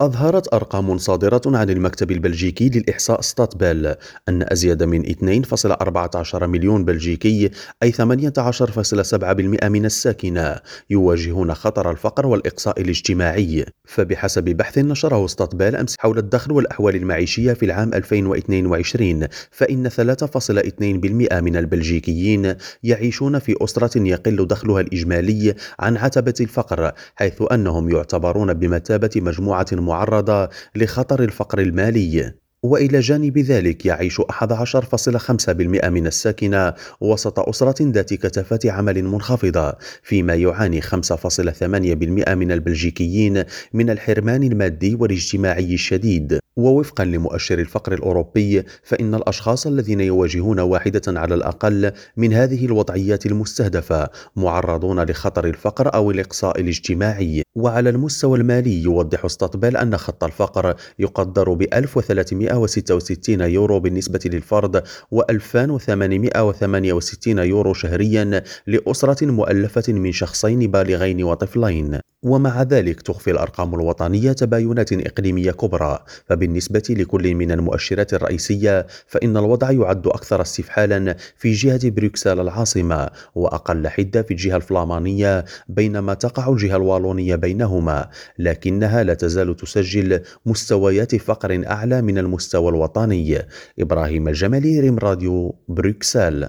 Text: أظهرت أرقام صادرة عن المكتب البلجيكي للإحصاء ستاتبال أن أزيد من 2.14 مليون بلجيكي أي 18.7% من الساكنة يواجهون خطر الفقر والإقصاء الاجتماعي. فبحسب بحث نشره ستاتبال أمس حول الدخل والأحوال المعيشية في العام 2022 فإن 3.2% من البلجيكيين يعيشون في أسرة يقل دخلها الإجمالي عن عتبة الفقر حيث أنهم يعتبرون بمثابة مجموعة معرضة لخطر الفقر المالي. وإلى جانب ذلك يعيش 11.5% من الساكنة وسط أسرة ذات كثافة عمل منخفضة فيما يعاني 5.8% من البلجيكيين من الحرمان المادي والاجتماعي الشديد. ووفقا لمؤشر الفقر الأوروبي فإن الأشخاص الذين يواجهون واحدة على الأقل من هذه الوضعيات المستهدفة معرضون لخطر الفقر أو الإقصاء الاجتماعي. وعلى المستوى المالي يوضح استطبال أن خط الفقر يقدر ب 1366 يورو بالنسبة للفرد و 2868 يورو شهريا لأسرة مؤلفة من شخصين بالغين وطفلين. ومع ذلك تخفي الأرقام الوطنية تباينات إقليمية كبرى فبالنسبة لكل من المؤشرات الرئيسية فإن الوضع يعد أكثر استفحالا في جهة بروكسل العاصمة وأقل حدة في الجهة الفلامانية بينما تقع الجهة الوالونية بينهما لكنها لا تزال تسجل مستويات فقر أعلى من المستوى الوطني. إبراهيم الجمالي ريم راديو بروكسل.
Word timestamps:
أظهرت 0.00 0.54
أرقام 0.54 0.98
صادرة 0.98 1.40
عن 1.46 1.70
المكتب 1.70 2.10
البلجيكي 2.10 2.68
للإحصاء 2.68 3.20
ستاتبال 3.20 3.96
أن 4.28 4.46
أزيد 4.52 4.82
من 4.82 5.04
2.14 5.04 6.34
مليون 6.34 6.84
بلجيكي 6.84 7.50
أي 7.82 7.92
18.7% 7.92 8.04
من 9.64 9.84
الساكنة 9.84 10.56
يواجهون 10.90 11.54
خطر 11.54 11.90
الفقر 11.90 12.26
والإقصاء 12.26 12.80
الاجتماعي. 12.80 13.64
فبحسب 13.84 14.44
بحث 14.44 14.78
نشره 14.78 15.26
ستاتبال 15.26 15.76
أمس 15.76 15.96
حول 15.98 16.18
الدخل 16.18 16.52
والأحوال 16.52 16.96
المعيشية 16.96 17.52
في 17.52 17.64
العام 17.64 17.94
2022 17.94 19.26
فإن 19.50 19.88
3.2% 19.88 21.34
من 21.40 21.56
البلجيكيين 21.56 22.54
يعيشون 22.82 23.38
في 23.38 23.54
أسرة 23.60 23.98
يقل 24.02 24.46
دخلها 24.46 24.80
الإجمالي 24.80 25.54
عن 25.78 25.96
عتبة 25.96 26.34
الفقر 26.40 26.92
حيث 27.16 27.42
أنهم 27.52 27.90
يعتبرون 27.90 28.54
بمثابة 28.54 29.10
مجموعة 29.16 29.66
معرضة 29.88 30.48
لخطر 30.76 31.22
الفقر 31.22 31.58
المالي. 31.58 32.32
وإلى 32.62 33.00
جانب 33.00 33.38
ذلك 33.38 33.86
يعيش 33.86 34.20
11.5% 34.20 35.88
من 35.88 36.06
الساكنة 36.06 36.74
وسط 37.00 37.38
أسرة 37.38 37.76
ذات 37.80 38.14
كثافة 38.14 38.58
عمل 38.64 39.04
منخفضة 39.04 39.72
فيما 40.02 40.34
يعاني 40.34 40.82
5.8% 40.82 42.34
من 42.34 42.52
البلجيكيين 42.52 43.44
من 43.72 43.90
الحرمان 43.90 44.42
المادي 44.42 44.94
والاجتماعي 44.94 45.74
الشديد. 45.74 46.38
ووفقا 46.58 47.04
لمؤشر 47.04 47.58
الفقر 47.58 47.92
الأوروبي 47.92 48.62
فإن 48.82 49.14
الأشخاص 49.14 49.66
الذين 49.66 50.00
يواجهون 50.00 50.60
واحدة 50.60 51.02
على 51.08 51.34
الأقل 51.34 51.92
من 52.16 52.32
هذه 52.32 52.66
الوضعيات 52.66 53.26
المستهدفة 53.26 54.08
معرضون 54.36 55.00
لخطر 55.00 55.46
الفقر 55.46 55.94
أو 55.94 56.10
الإقصاء 56.10 56.60
الاجتماعي. 56.60 57.42
وعلى 57.54 57.90
المستوى 57.90 58.38
المالي 58.38 58.82
يوضح 58.82 59.24
استطبال 59.24 59.76
أن 59.76 59.96
خط 59.96 60.24
الفقر 60.24 60.74
يقدر 60.98 61.52
ب 61.52 61.62
1366 61.62 63.40
يورو 63.40 63.80
بالنسبة 63.80 64.20
للفرد 64.24 64.82
و 65.10 65.22
2868 65.30 67.38
يورو 67.38 67.74
شهريا 67.74 68.42
لأسرة 68.66 69.26
مؤلفة 69.26 69.92
من 69.92 70.12
شخصين 70.12 70.70
بالغين 70.70 71.24
وطفلين. 71.24 72.00
ومع 72.22 72.62
ذلك 72.62 73.02
تخفي 73.02 73.30
الأرقام 73.30 73.74
الوطنية 73.74 74.32
تباينات 74.32 74.92
إقليمية 74.92 75.50
كبرى 75.50 75.98
فبالنسبة 76.26 76.47
لكل 76.90 77.34
من 77.34 77.52
المؤشرات 77.52 78.14
الرئيسية 78.14 78.86
فإن 79.06 79.36
الوضع 79.36 79.70
يعد 79.70 80.06
أكثر 80.06 80.42
استفحالا 80.42 81.16
في 81.36 81.52
جهة 81.52 81.90
بروكسل 81.90 82.40
العاصمة 82.40 83.10
وأقل 83.34 83.88
حدة 83.88 84.22
في 84.22 84.30
الجهة 84.30 84.56
الفلامانية 84.56 85.44
بينما 85.68 86.14
تقع 86.14 86.52
الجهة 86.52 86.76
الوالونية 86.76 87.36
بينهما 87.36 88.08
لكنها 88.38 89.02
لا 89.02 89.14
تزال 89.14 89.56
تسجل 89.56 90.20
مستويات 90.46 91.16
فقر 91.16 91.62
أعلى 91.66 92.02
من 92.02 92.18
المستوى 92.18 92.68
الوطني. 92.68 93.38
إبراهيم 93.80 94.28
الجمالي 94.28 94.80
ريم 94.80 94.98
راديو 94.98 95.54
بروكسل. 95.68 96.46